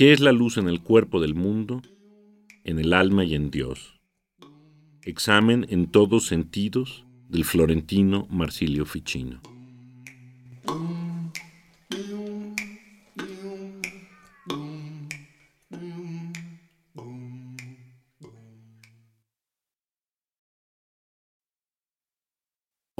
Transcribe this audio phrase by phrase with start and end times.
[0.00, 1.82] ¿Qué es la luz en el cuerpo del mundo?
[2.64, 4.00] En el alma y en Dios.
[5.02, 9.42] Examen en todos sentidos del florentino Marsilio Ficino.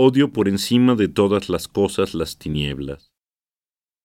[0.03, 3.13] Odio por encima de todas las cosas las tinieblas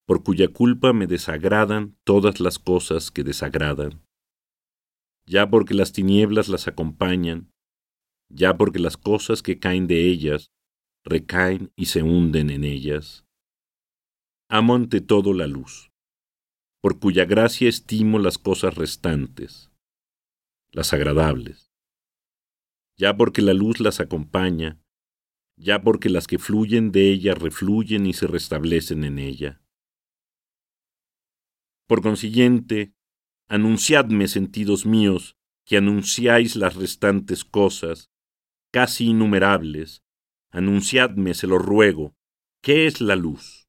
[0.06, 4.04] por cuya culpa me desagradan todas las cosas que desagradan,
[5.26, 7.50] ya porque las tinieblas las acompañan,
[8.30, 10.52] ya porque las cosas que caen de ellas
[11.06, 13.26] recaen y se hunden en ellas.
[14.50, 15.94] Amo ante todo la luz,
[16.82, 19.72] por cuya gracia estimo las cosas restantes,
[20.72, 21.72] las agradables,
[22.98, 24.78] ya porque la luz las acompaña,
[25.58, 29.62] ya porque las que fluyen de ella refluyen y se restablecen en ella
[31.88, 32.94] por consiguiente,
[33.48, 38.12] anunciadme, sentidos míos, que anunciáis las restantes cosas,
[38.72, 40.04] casi innumerables,
[40.52, 42.16] anunciadme, se lo ruego,
[42.62, 43.68] ¿qué es la luz?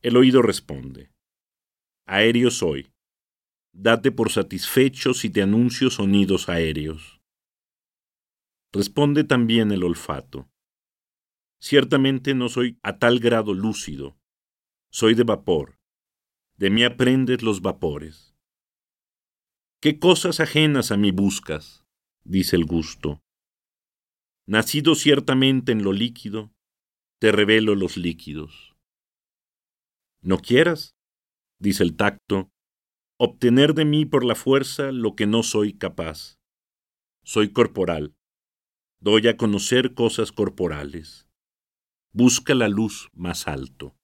[0.00, 1.12] El oído responde,
[2.06, 2.92] aéreo soy,
[3.72, 7.19] date por satisfecho si te anuncio sonidos aéreos.
[8.72, 10.48] Responde también el olfato,
[11.60, 14.16] ciertamente no soy a tal grado lúcido,
[14.92, 15.80] soy de vapor,
[16.56, 18.36] de mí aprendes los vapores.
[19.80, 21.84] ¿Qué cosas ajenas a mí buscas?
[22.22, 23.22] dice el gusto.
[24.46, 26.52] Nacido ciertamente en lo líquido,
[27.18, 28.76] te revelo los líquidos.
[30.20, 30.94] No quieras,
[31.58, 32.50] dice el tacto,
[33.18, 36.38] obtener de mí por la fuerza lo que no soy capaz.
[37.24, 38.14] Soy corporal.
[39.02, 41.26] Doy a conocer cosas corporales.
[42.12, 43.96] Busca la luz más alto.